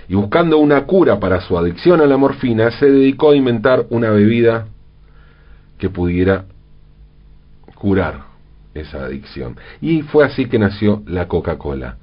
Y 0.08 0.14
buscando 0.14 0.58
una 0.58 0.84
cura 0.84 1.18
para 1.18 1.40
su 1.40 1.58
adicción 1.58 2.00
a 2.00 2.06
la 2.06 2.16
morfina, 2.16 2.70
se 2.70 2.86
dedicó 2.86 3.32
a 3.32 3.36
inventar 3.36 3.86
una 3.90 4.10
bebida 4.10 4.68
que 5.78 5.90
pudiera 5.90 6.44
curar 7.76 8.24
esa 8.74 9.04
adicción. 9.04 9.56
Y 9.80 10.02
fue 10.02 10.24
así 10.24 10.46
que 10.46 10.58
nació 10.58 11.02
la 11.06 11.28
Coca-Cola. 11.28 11.96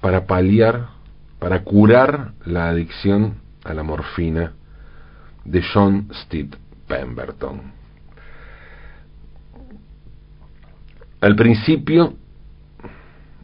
Para 0.00 0.26
paliar, 0.26 0.88
para 1.38 1.62
curar 1.62 2.32
la 2.44 2.68
adicción 2.68 3.36
a 3.64 3.72
la 3.72 3.82
morfina 3.82 4.52
de 5.44 5.62
John 5.72 6.08
Steed 6.12 6.54
Pemberton. 6.86 7.72
Al 11.20 11.36
principio 11.36 12.14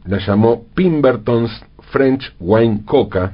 la 0.05 0.17
llamó 0.17 0.63
Pemberton's 0.73 1.51
French 1.91 2.33
Wine 2.39 2.83
Coca 2.85 3.33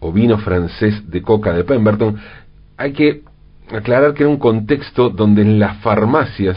o 0.00 0.10
vino 0.10 0.38
francés 0.38 1.08
de 1.10 1.20
coca 1.20 1.52
de 1.52 1.64
Pemberton. 1.64 2.18
Hay 2.78 2.92
que 2.92 3.22
aclarar 3.72 4.14
que 4.14 4.22
era 4.22 4.30
un 4.30 4.38
contexto 4.38 5.10
donde 5.10 5.42
en 5.42 5.58
las 5.58 5.78
farmacias 5.78 6.56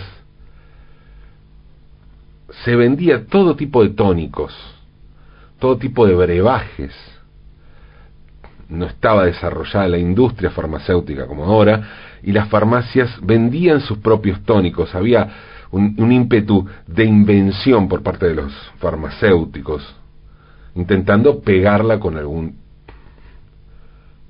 se 2.64 2.76
vendía 2.76 3.26
todo 3.26 3.56
tipo 3.56 3.84
de 3.84 3.90
tónicos, 3.90 4.54
todo 5.60 5.78
tipo 5.78 6.06
de 6.06 6.16
brebajes. 6.16 6.94
No 8.70 8.86
estaba 8.86 9.26
desarrollada 9.26 9.88
la 9.88 9.98
industria 9.98 10.52
farmacéutica 10.52 11.28
como 11.28 11.46
ahora, 11.46 12.20
y 12.24 12.32
las 12.32 12.48
farmacias 12.50 13.10
vendían 13.22 13.82
sus 13.82 13.98
propios 14.00 14.42
tónicos. 14.44 14.96
Había 14.96 15.30
un, 15.72 16.12
ímpetu 16.12 16.68
de 16.88 17.04
invención 17.04 17.88
por 17.88 18.04
parte 18.04 18.28
de 18.28 18.36
los 18.36 18.54
farmacéuticos, 18.78 19.96
intentando 20.76 21.42
pegarla 21.42 22.00
con 22.00 22.18
algún 22.18 22.58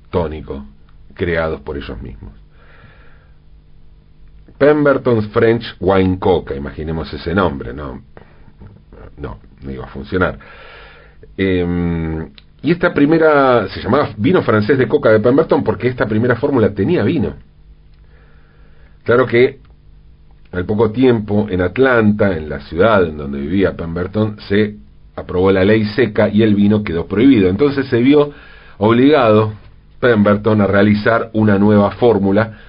tónico 0.10 0.66
creados 1.14 1.62
por 1.62 1.78
ellos 1.78 2.02
mismos. 2.02 2.43
Pemberton's 4.58 5.28
French 5.30 5.76
Wine 5.80 6.20
Coca, 6.20 6.56
imaginemos 6.56 7.12
ese 7.14 7.34
nombre, 7.34 7.74
no, 7.74 8.02
no, 9.18 9.40
no 9.62 9.72
iba 9.72 9.86
a 9.86 9.90
funcionar. 9.90 10.38
Em, 11.38 12.30
y 12.62 12.72
esta 12.72 12.94
primera, 12.94 13.68
se 13.70 13.82
llamaba 13.82 14.10
vino 14.18 14.42
francés 14.42 14.78
de 14.78 14.88
coca 14.88 15.12
de 15.12 15.20
Pemberton 15.20 15.64
porque 15.64 15.88
esta 15.88 16.06
primera 16.06 16.36
fórmula 16.36 16.74
tenía 16.74 17.04
vino. 17.04 17.34
Claro 19.04 19.26
que 19.26 19.60
al 20.52 20.66
poco 20.66 20.92
tiempo 20.92 21.48
en 21.50 21.62
Atlanta, 21.62 22.38
en 22.38 22.48
la 22.48 22.62
ciudad 22.62 23.04
en 23.04 23.18
donde 23.18 23.40
vivía 23.40 23.76
Pemberton, 23.76 24.38
se 24.48 24.78
aprobó 25.16 25.52
la 25.52 25.66
ley 25.66 25.84
seca 25.86 26.30
y 26.30 26.42
el 26.44 26.56
vino 26.56 26.84
quedó 26.84 27.06
prohibido. 27.08 27.50
Entonces 27.50 27.88
se 27.88 28.00
vio 28.00 28.32
obligado 28.78 29.54
Pemberton 30.00 30.62
a 30.62 30.68
realizar 30.68 31.32
una 31.34 31.58
nueva 31.58 31.92
fórmula 31.92 32.60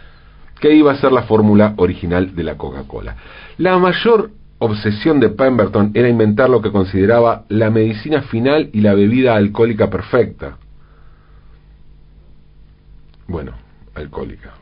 que 0.60 0.74
iba 0.74 0.92
a 0.92 0.96
ser 0.96 1.12
la 1.12 1.22
fórmula 1.22 1.74
original 1.76 2.34
de 2.34 2.42
la 2.44 2.56
Coca-Cola. 2.56 3.16
La 3.58 3.78
mayor 3.78 4.30
obsesión 4.58 5.20
de 5.20 5.30
Pemberton 5.30 5.90
era 5.94 6.08
inventar 6.08 6.48
lo 6.48 6.62
que 6.62 6.72
consideraba 6.72 7.44
la 7.48 7.70
medicina 7.70 8.22
final 8.22 8.70
y 8.72 8.80
la 8.80 8.94
bebida 8.94 9.34
alcohólica 9.34 9.90
perfecta. 9.90 10.56
Bueno, 13.26 13.52
alcohólica, 13.94 14.52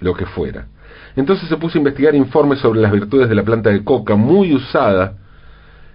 lo 0.00 0.14
que 0.14 0.26
fuera. 0.26 0.66
Entonces 1.16 1.48
se 1.48 1.56
puso 1.56 1.78
a 1.78 1.80
investigar 1.80 2.14
informes 2.14 2.60
sobre 2.60 2.80
las 2.80 2.92
virtudes 2.92 3.28
de 3.28 3.34
la 3.34 3.42
planta 3.42 3.70
de 3.70 3.82
coca, 3.82 4.14
muy 4.14 4.54
usada 4.54 5.14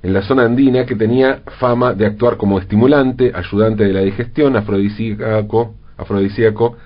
en 0.01 0.13
la 0.13 0.21
zona 0.21 0.43
andina, 0.43 0.85
que 0.85 0.95
tenía 0.95 1.43
fama 1.59 1.93
de 1.93 2.05
actuar 2.05 2.35
como 2.35 2.59
estimulante, 2.59 3.31
ayudante 3.33 3.85
de 3.85 3.93
la 3.93 4.01
digestión, 4.01 4.57
afrodisíaco, 4.57 5.75
afrodisíaco 5.97 6.77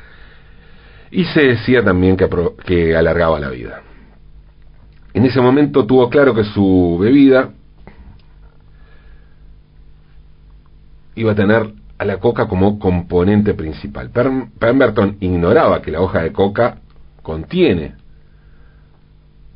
y 1.12 1.26
se 1.26 1.42
decía 1.42 1.84
también 1.84 2.18
que, 2.18 2.30
que 2.66 2.96
alargaba 2.96 3.40
la 3.40 3.50
vida. 3.50 3.82
En 5.14 5.26
ese 5.26 5.42
momento 5.42 5.86
tuvo 5.86 6.10
claro 6.10 6.34
que 6.34 6.44
su 6.44 6.98
bebida 7.00 7.52
iba 11.16 11.32
a 11.32 11.36
tener 11.36 11.74
a 11.98 12.06
la 12.06 12.18
coca 12.18 12.48
como 12.48 12.78
componente 12.78 13.54
principal. 13.54 14.12
Pemberton 14.12 15.18
ignoraba 15.20 15.82
que 15.82 15.92
la 15.92 16.02
hoja 16.02 16.22
de 16.22 16.32
coca 16.32 16.78
contiene, 17.24 17.96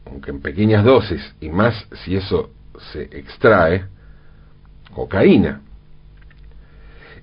aunque 0.05 0.31
en 0.31 0.41
pequeñas 0.41 0.84
dosis, 0.84 1.36
y 1.39 1.50
más 1.50 1.88
si 2.03 2.15
eso 2.15 2.50
se 2.91 3.03
extrae, 3.03 3.86
cocaína. 4.93 5.62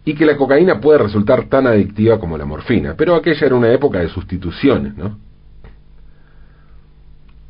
Y 0.09 0.15
que 0.15 0.25
la 0.25 0.39
cocaína 0.39 0.81
puede 0.81 1.01
resultar 1.01 1.51
tan 1.51 1.67
adictiva 1.67 2.19
como 2.19 2.39
la 2.39 2.47
morfina, 2.47 2.95
pero 2.97 3.15
aquella 3.15 3.45
era 3.45 3.55
una 3.55 3.71
época 3.71 3.99
de 3.99 4.09
sustituciones, 4.09 4.97
¿no? 4.97 5.19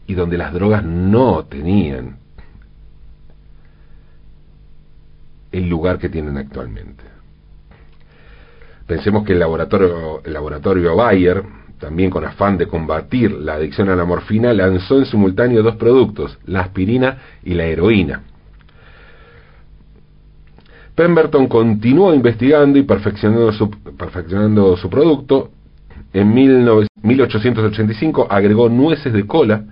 Y 0.09 0.15
donde 0.15 0.37
las 0.37 0.53
drogas 0.53 0.83
no 0.83 1.45
tenían 1.45 2.17
el 5.53 5.69
lugar 5.69 6.01
que 6.01 6.09
tienen 6.09 6.37
actualmente. 6.37 7.05
Pensemos 8.89 9.25
que 9.25 9.35
el 9.35 9.39
laboratorio, 9.39 10.25
el 10.25 10.33
laboratorio 10.33 10.97
Bayer, 10.97 11.45
también 11.79 12.11
con 12.11 12.25
afán 12.25 12.59
de 12.59 12.67
combatir 12.67 13.31
la 13.31 13.55
adicción 13.55 13.89
a 13.89 13.95
la 13.95 14.05
morfina, 14.05 14.53
lanzó 14.53 14.99
en 14.99 15.07
simultáneo 15.07 15.63
dos 15.63 15.77
productos, 15.77 16.37
la 16.45 16.63
aspirina 16.63 17.19
y 17.45 17.55
la 17.55 17.67
heroína. 17.67 18.23
Pemberton 20.99 21.47
continuó 21.47 22.13
investigando 22.13 22.77
y 22.77 22.83
perfeccionando 22.83 23.53
su, 23.53 24.91
producto. 24.91 25.53
En 26.13 26.35
1885 26.35 28.27
agregó 28.29 28.69
nueces 28.69 29.13
de 29.13 29.25
cola 29.25 29.63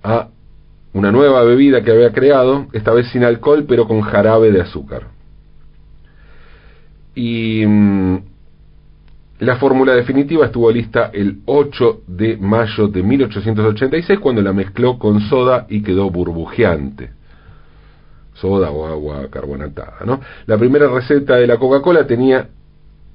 a 0.00 0.28
una 0.92 1.10
nueva 1.10 1.42
bebida 1.42 1.82
que 1.82 1.90
había 1.90 2.12
creado, 2.12 2.68
esta 2.72 2.92
vez 2.92 3.08
sin 3.08 3.24
alcohol, 3.24 3.64
pero 3.66 3.88
con 3.88 4.00
jarabe 4.02 4.52
de 4.52 4.60
azúcar. 4.60 5.08
Y 7.16 7.66
mm, 7.66 8.18
la 9.40 9.56
fórmula 9.56 9.94
definitiva 9.94 10.46
estuvo 10.46 10.70
lista 10.70 11.10
el 11.12 11.40
8 11.46 12.02
de 12.06 12.36
mayo 12.36 12.86
de 12.86 13.02
1886 13.02 14.20
cuando 14.20 14.40
la 14.40 14.52
mezcló 14.52 15.00
con 15.00 15.20
soda 15.22 15.66
y 15.68 15.82
quedó 15.82 16.10
burbujeante. 16.10 17.23
Soda 18.34 18.70
o 18.70 18.86
agua 18.86 19.28
carbonatada, 19.30 19.98
¿no? 20.04 20.20
La 20.46 20.58
primera 20.58 20.88
receta 20.88 21.36
de 21.36 21.46
la 21.46 21.56
Coca-Cola 21.56 22.06
tenía 22.06 22.48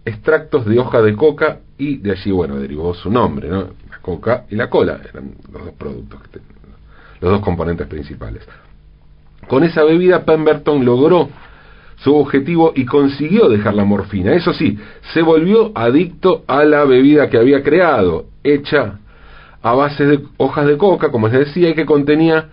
extractos 0.05 0.65
de 0.65 0.79
hoja 0.79 1.01
de 1.01 1.15
coca 1.15 1.59
y 1.77 1.97
de 1.97 2.11
allí, 2.11 2.31
bueno, 2.31 2.57
derivó 2.57 2.93
su 2.93 3.11
nombre, 3.11 3.49
¿no? 3.49 3.69
La 3.89 3.99
coca 4.01 4.45
y 4.49 4.55
la 4.55 4.69
cola 4.69 4.99
eran 5.07 5.35
los 5.51 5.65
dos 5.65 5.73
productos 5.75 6.21
que 6.23 6.39
los 7.21 7.31
dos 7.31 7.41
componentes 7.41 7.87
principales. 7.87 8.47
Con 9.47 9.63
esa 9.63 9.83
bebida 9.83 10.23
Pemberton 10.25 10.85
logró 10.85 11.29
su 11.97 12.15
objetivo 12.15 12.71
y 12.75 12.85
consiguió 12.85 13.49
dejar 13.49 13.73
la 13.73 13.83
morfina. 13.83 14.33
Eso 14.33 14.53
sí, 14.53 14.77
se 15.13 15.21
volvió 15.21 15.71
adicto 15.75 16.43
a 16.47 16.63
la 16.63 16.85
bebida 16.85 17.29
que 17.29 17.37
había 17.37 17.61
creado, 17.61 18.25
hecha 18.43 18.99
a 19.61 19.73
base 19.73 20.05
de 20.05 20.19
hojas 20.37 20.65
de 20.65 20.77
coca, 20.77 21.11
como 21.11 21.27
les 21.27 21.39
decía, 21.47 21.69
y 21.69 21.73
que 21.73 21.85
contenía 21.85 22.49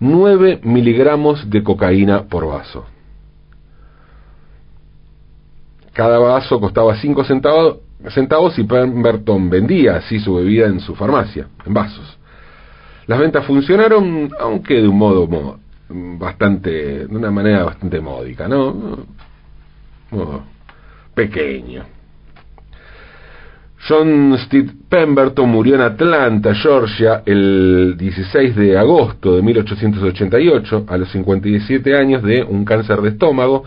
9 0.00 0.60
miligramos 0.64 1.48
de 1.48 1.62
cocaína 1.62 2.24
por 2.24 2.46
vaso. 2.46 2.86
Cada 5.92 6.18
vaso 6.18 6.58
costaba 6.58 6.96
5 6.96 7.24
centavos, 7.24 7.78
centavos 8.08 8.58
y 8.58 8.64
Pemberton 8.64 9.50
vendía 9.50 9.96
así 9.96 10.18
su 10.18 10.34
bebida 10.34 10.66
en 10.66 10.80
su 10.80 10.94
farmacia, 10.94 11.48
en 11.66 11.74
vasos. 11.74 12.18
Las 13.06 13.18
ventas 13.18 13.44
funcionaron, 13.44 14.30
aunque 14.40 14.74
de 14.74 14.88
un 14.88 14.96
modo 14.96 15.28
bastante, 15.88 17.06
de 17.06 17.16
una 17.16 17.30
manera 17.30 17.64
bastante 17.64 18.00
módica, 18.00 18.48
¿no? 18.48 19.04
pequeño. 21.14 21.99
John 23.88 24.36
Steve 24.46 24.72
Pemberton 24.88 25.48
murió 25.48 25.74
en 25.74 25.80
Atlanta, 25.80 26.54
Georgia, 26.54 27.22
el 27.24 27.96
16 27.96 28.54
de 28.54 28.76
agosto 28.76 29.36
de 29.36 29.42
1888, 29.42 30.84
a 30.86 30.98
los 30.98 31.10
57 31.10 31.96
años 31.96 32.22
de 32.22 32.42
un 32.42 32.64
cáncer 32.64 33.00
de 33.00 33.10
estómago. 33.10 33.64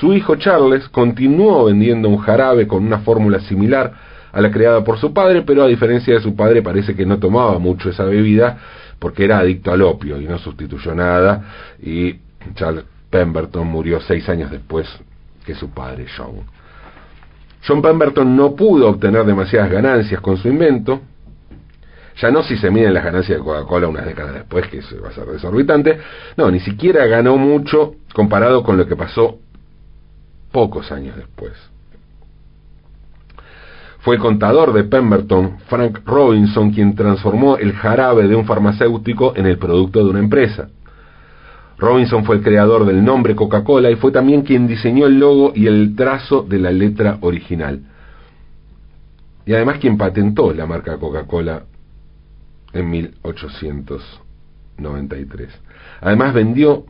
Su 0.00 0.12
hijo 0.14 0.36
Charles 0.36 0.88
continuó 0.88 1.66
vendiendo 1.66 2.08
un 2.08 2.18
jarabe 2.18 2.66
con 2.66 2.84
una 2.84 2.98
fórmula 2.98 3.40
similar 3.40 3.92
a 4.32 4.40
la 4.40 4.50
creada 4.50 4.82
por 4.82 4.98
su 4.98 5.12
padre, 5.12 5.42
pero 5.42 5.62
a 5.62 5.68
diferencia 5.68 6.14
de 6.14 6.20
su 6.20 6.34
padre 6.34 6.62
parece 6.62 6.96
que 6.96 7.06
no 7.06 7.18
tomaba 7.18 7.58
mucho 7.58 7.90
esa 7.90 8.04
bebida 8.04 8.58
porque 8.98 9.24
era 9.24 9.38
adicto 9.38 9.72
al 9.72 9.82
opio 9.82 10.20
y 10.20 10.24
no 10.24 10.38
sustituyó 10.38 10.94
nada 10.94 11.42
y 11.82 12.16
Charles 12.54 12.84
Pemberton 13.10 13.66
murió 13.66 14.00
seis 14.00 14.28
años 14.28 14.50
después 14.50 14.88
que 15.44 15.54
su 15.54 15.70
padre 15.70 16.06
John. 16.16 16.61
John 17.66 17.80
Pemberton 17.80 18.36
no 18.36 18.54
pudo 18.54 18.88
obtener 18.88 19.24
demasiadas 19.24 19.70
ganancias 19.70 20.20
con 20.20 20.36
su 20.36 20.48
invento, 20.48 21.00
ya 22.20 22.30
no 22.30 22.42
si 22.42 22.56
se 22.56 22.70
miden 22.70 22.92
las 22.92 23.04
ganancias 23.04 23.38
de 23.38 23.44
Coca-Cola 23.44 23.88
unas 23.88 24.04
décadas 24.04 24.34
después, 24.34 24.66
que 24.68 24.78
eso 24.78 24.96
va 25.02 25.08
a 25.08 25.12
ser 25.12 25.26
desorbitante, 25.26 25.98
no, 26.36 26.50
ni 26.50 26.60
siquiera 26.60 27.06
ganó 27.06 27.36
mucho 27.36 27.94
comparado 28.14 28.62
con 28.62 28.76
lo 28.76 28.86
que 28.86 28.96
pasó 28.96 29.38
pocos 30.50 30.92
años 30.92 31.16
después. 31.16 31.52
Fue 34.00 34.16
el 34.16 34.20
contador 34.20 34.72
de 34.72 34.82
Pemberton, 34.84 35.58
Frank 35.68 36.00
Robinson, 36.04 36.72
quien 36.72 36.96
transformó 36.96 37.56
el 37.56 37.72
jarabe 37.72 38.26
de 38.26 38.34
un 38.34 38.44
farmacéutico 38.44 39.32
en 39.36 39.46
el 39.46 39.58
producto 39.58 40.04
de 40.04 40.10
una 40.10 40.18
empresa. 40.18 40.68
Robinson 41.82 42.24
fue 42.24 42.36
el 42.36 42.42
creador 42.42 42.86
del 42.86 43.04
nombre 43.04 43.34
Coca-Cola 43.34 43.90
y 43.90 43.96
fue 43.96 44.12
también 44.12 44.42
quien 44.42 44.68
diseñó 44.68 45.06
el 45.06 45.18
logo 45.18 45.50
y 45.52 45.66
el 45.66 45.96
trazo 45.96 46.42
de 46.42 46.60
la 46.60 46.70
letra 46.70 47.18
original. 47.22 47.80
Y 49.44 49.52
además 49.52 49.78
quien 49.80 49.98
patentó 49.98 50.52
la 50.52 50.64
marca 50.64 50.96
Coca-Cola 50.96 51.64
en 52.72 52.88
1893. 52.88 55.48
Además 56.02 56.32
vendió 56.32 56.84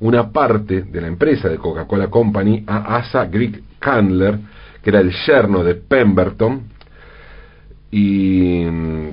una 0.00 0.32
parte 0.32 0.82
de 0.82 1.00
la 1.00 1.06
empresa 1.06 1.48
de 1.48 1.58
Coca-Cola 1.58 2.08
Company 2.08 2.64
a 2.66 2.96
Asa 2.96 3.26
Greek 3.26 3.78
Candler, 3.78 4.40
que 4.82 4.90
era 4.90 4.98
el 4.98 5.12
yerno 5.24 5.62
de 5.62 5.76
Pemberton, 5.76 6.62
y 7.92 8.64
mm, 8.64 9.10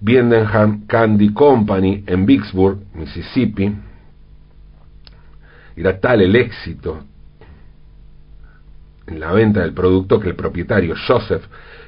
Biedenham 0.00 0.86
Candy 0.86 1.32
Company 1.32 2.04
en 2.06 2.26
Vicksburg, 2.26 2.78
Mississippi. 2.94 3.74
Era 5.76 5.98
tal 6.00 6.22
el 6.22 6.36
éxito 6.36 7.04
en 9.06 9.20
la 9.20 9.32
venta 9.32 9.60
del 9.60 9.72
producto 9.72 10.20
que 10.20 10.28
el 10.28 10.36
propietario 10.36 10.94
Joseph 11.06 11.44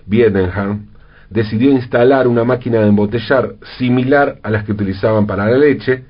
Biedenham 0.07 0.87
decidió 1.31 1.71
instalar 1.71 2.27
una 2.27 2.45
máquina 2.45 2.81
de 2.81 2.89
embotellar 2.89 3.57
similar 3.77 4.39
a 4.43 4.51
las 4.51 4.65
que 4.65 4.73
utilizaban 4.73 5.27
para 5.27 5.47
la 5.47 5.59
leche 5.59 6.05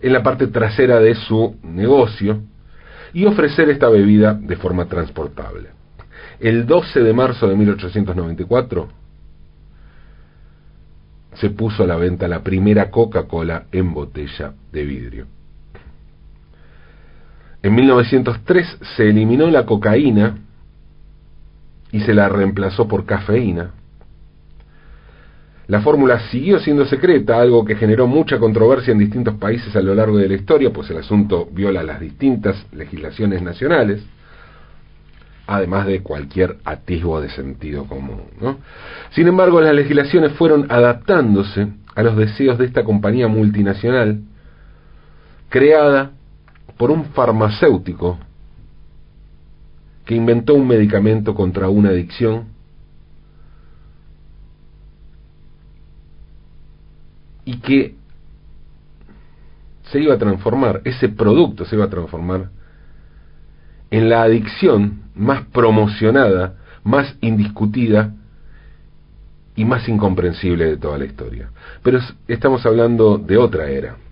en 0.00 0.12
la 0.12 0.22
parte 0.22 0.46
trasera 0.46 1.00
de 1.00 1.14
su 1.14 1.56
negocio 1.62 2.40
y 3.12 3.26
ofrecer 3.26 3.68
esta 3.68 3.88
bebida 3.88 4.34
de 4.34 4.56
forma 4.56 4.86
transportable. 4.86 5.70
El 6.38 6.66
12 6.66 7.00
de 7.00 7.12
marzo 7.12 7.48
de 7.48 7.56
1894 7.56 8.88
se 11.34 11.50
puso 11.50 11.82
a 11.82 11.86
la 11.86 11.96
venta 11.96 12.28
la 12.28 12.42
primera 12.42 12.90
Coca-Cola 12.90 13.64
en 13.72 13.92
botella 13.92 14.52
de 14.72 14.84
vidrio. 14.84 15.26
En 17.62 17.74
1903 17.74 18.78
se 18.96 19.08
eliminó 19.08 19.50
la 19.50 19.66
cocaína 19.66 20.38
y 21.92 22.00
se 22.00 22.14
la 22.14 22.28
reemplazó 22.28 22.86
por 22.86 23.04
cafeína. 23.04 23.72
La 25.66 25.80
fórmula 25.82 26.18
siguió 26.30 26.58
siendo 26.58 26.84
secreta, 26.84 27.40
algo 27.40 27.64
que 27.64 27.76
generó 27.76 28.08
mucha 28.08 28.40
controversia 28.40 28.90
en 28.90 28.98
distintos 28.98 29.36
países 29.36 29.74
a 29.76 29.80
lo 29.80 29.94
largo 29.94 30.18
de 30.18 30.28
la 30.28 30.34
historia, 30.34 30.72
pues 30.72 30.90
el 30.90 30.98
asunto 30.98 31.48
viola 31.52 31.84
las 31.84 32.00
distintas 32.00 32.66
legislaciones 32.72 33.40
nacionales, 33.40 34.04
además 35.46 35.86
de 35.86 36.02
cualquier 36.02 36.56
atisbo 36.64 37.20
de 37.20 37.28
sentido 37.30 37.84
común. 37.84 38.22
Sin 39.10 39.28
embargo, 39.28 39.60
las 39.60 39.74
legislaciones 39.74 40.32
fueron 40.32 40.66
adaptándose 40.70 41.68
a 41.94 42.02
los 42.02 42.16
deseos 42.16 42.58
de 42.58 42.66
esta 42.66 42.82
compañía 42.82 43.28
multinacional, 43.28 44.22
creada 45.48 46.10
por 46.76 46.90
un 46.90 47.04
farmacéutico 47.06 48.18
que 50.10 50.16
inventó 50.16 50.54
un 50.54 50.66
medicamento 50.66 51.36
contra 51.36 51.68
una 51.68 51.90
adicción 51.90 52.46
y 57.44 57.58
que 57.58 57.94
se 59.84 60.00
iba 60.00 60.14
a 60.14 60.18
transformar, 60.18 60.80
ese 60.84 61.10
producto 61.10 61.64
se 61.64 61.76
iba 61.76 61.84
a 61.84 61.90
transformar 61.90 62.50
en 63.92 64.08
la 64.08 64.24
adicción 64.24 65.02
más 65.14 65.44
promocionada, 65.52 66.56
más 66.82 67.16
indiscutida 67.20 68.12
y 69.54 69.64
más 69.64 69.88
incomprensible 69.88 70.64
de 70.64 70.76
toda 70.76 70.98
la 70.98 71.04
historia. 71.04 71.50
Pero 71.84 72.00
estamos 72.26 72.66
hablando 72.66 73.16
de 73.16 73.36
otra 73.36 73.68
era 73.70 74.09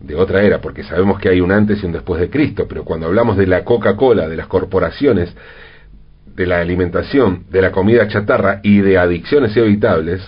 de 0.00 0.14
otra 0.14 0.42
era, 0.42 0.60
porque 0.60 0.82
sabemos 0.82 1.18
que 1.18 1.28
hay 1.28 1.40
un 1.40 1.52
antes 1.52 1.82
y 1.82 1.86
un 1.86 1.92
después 1.92 2.20
de 2.20 2.30
Cristo, 2.30 2.66
pero 2.66 2.84
cuando 2.84 3.06
hablamos 3.06 3.36
de 3.36 3.46
la 3.46 3.64
Coca-Cola, 3.64 4.28
de 4.28 4.36
las 4.36 4.46
corporaciones, 4.46 5.34
de 6.34 6.46
la 6.46 6.60
alimentación, 6.60 7.44
de 7.50 7.60
la 7.60 7.70
comida 7.70 8.08
chatarra 8.08 8.60
y 8.62 8.80
de 8.80 8.96
adicciones 8.96 9.54
evitables, 9.56 10.26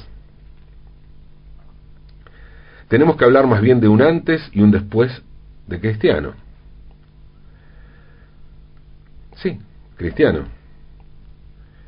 tenemos 2.89 3.17
que 3.17 3.25
hablar 3.25 3.47
más 3.47 3.63
bien 3.63 3.81
de 3.81 3.89
un 3.89 4.03
antes 4.03 4.47
y 4.53 4.61
un 4.61 4.71
después 4.71 5.23
de 5.67 5.81
cristiano. 5.81 6.35
Sí, 9.37 9.59
cristiano. 9.97 10.45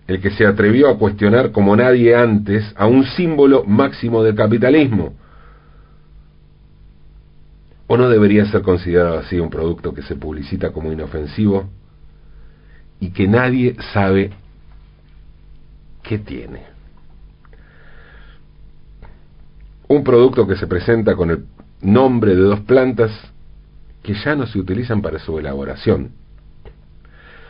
El 0.07 0.21
que 0.23 0.31
se 0.31 0.47
atrevió 0.47 0.89
a 0.89 0.99
cuestionar 0.99 1.53
como 1.53 1.77
nadie 1.77 2.17
antes 2.17 2.73
a 2.77 2.87
un 2.87 3.05
símbolo 3.05 3.65
máximo 3.65 4.23
del 4.23 4.35
capitalismo, 4.35 5.15
¿O 7.87 7.97
no 7.97 8.09
debería 8.09 8.47
ser 8.47 8.63
considerado 8.63 9.19
así 9.19 9.39
un 9.39 9.51
producto 9.51 9.93
que 9.93 10.03
se 10.03 10.17
publicita 10.17 10.73
como 10.73 10.93
inofensivo 10.93 11.69
y 12.99 13.11
que 13.11 13.29
nadie 13.29 13.77
sabe 13.93 14.31
qué 16.03 16.19
tiene? 16.19 16.63
Un 19.89 20.03
producto 20.03 20.47
que 20.47 20.57
se 20.57 20.67
presenta 20.67 21.15
con 21.15 21.31
el 21.31 21.45
nombre 21.83 22.35
de 22.35 22.43
dos 22.43 22.61
plantas 22.61 23.11
que 24.03 24.15
ya 24.15 24.35
no 24.35 24.47
se 24.47 24.59
utilizan 24.59 25.03
para 25.03 25.19
su 25.19 25.39
elaboración. 25.39 26.13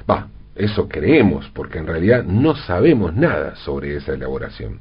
Va, 0.08 0.28
eso 0.56 0.88
creemos, 0.88 1.48
porque 1.54 1.78
en 1.78 1.86
realidad 1.86 2.24
no 2.24 2.54
sabemos 2.54 3.14
nada 3.14 3.56
sobre 3.56 3.96
esa 3.96 4.14
elaboración. 4.14 4.80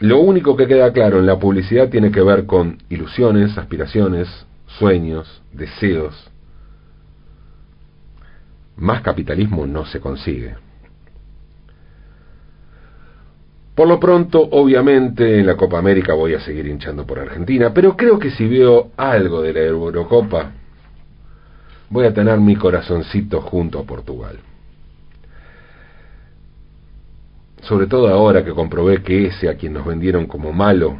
Lo 0.00 0.20
único 0.20 0.56
que 0.56 0.68
queda 0.68 0.92
claro 0.92 1.18
en 1.18 1.26
la 1.26 1.38
publicidad 1.38 1.88
tiene 1.88 2.12
que 2.12 2.22
ver 2.22 2.46
con 2.46 2.78
ilusiones, 2.88 3.58
aspiraciones, 3.58 4.28
sueños, 4.66 5.42
deseos. 5.52 6.30
Más 8.76 9.02
capitalismo 9.02 9.66
no 9.66 9.84
se 9.86 9.98
consigue. 9.98 10.54
Por 13.74 13.88
lo 13.88 13.98
pronto, 13.98 14.40
obviamente, 14.40 15.40
en 15.40 15.46
la 15.46 15.56
Copa 15.56 15.78
América 15.78 16.14
voy 16.14 16.34
a 16.34 16.40
seguir 16.40 16.66
hinchando 16.66 17.04
por 17.04 17.18
Argentina, 17.18 17.72
pero 17.74 17.96
creo 17.96 18.18
que 18.18 18.30
si 18.30 18.46
veo 18.46 18.90
algo 18.96 19.42
de 19.42 19.52
la 19.52 19.60
Eurocopa, 19.60 20.52
voy 21.90 22.06
a 22.06 22.14
tener 22.14 22.38
mi 22.38 22.54
corazoncito 22.54 23.40
junto 23.40 23.80
a 23.80 23.84
Portugal 23.84 24.38
sobre 27.62 27.86
todo 27.86 28.08
ahora 28.08 28.44
que 28.44 28.52
comprobé 28.52 29.02
que 29.02 29.26
ese 29.26 29.48
a 29.48 29.56
quien 29.56 29.72
nos 29.72 29.86
vendieron 29.86 30.26
como 30.26 30.52
malo, 30.52 30.98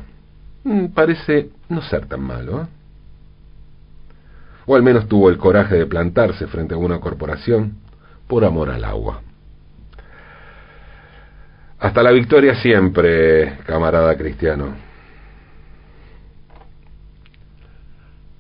mm, 0.65 0.87
parece 0.89 1.51
no 1.69 1.83
ser 1.83 2.07
tan 2.07 2.21
malo. 2.21 2.63
¿eh? 2.63 2.67
O 4.67 4.77
al 4.77 4.83
menos 4.83 5.09
tuvo 5.09 5.31
el 5.31 5.39
coraje 5.39 5.77
de 5.77 5.87
plantarse 5.87 6.47
frente 6.47 6.75
a 6.75 6.79
una 6.79 7.01
corporación 7.01 7.79
por 8.27 8.45
amor 8.45 8.71
al 8.71 8.85
agua. 8.85 9.23
Hasta 11.79 12.03
la 12.03 12.11
victoria 12.11 12.55
siempre, 12.57 13.59
camarada 13.65 14.17
cristiano. 14.17 14.75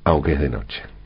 Aunque 0.05 0.33
es 0.33 0.41
de 0.41 0.49
noche. 0.49 0.98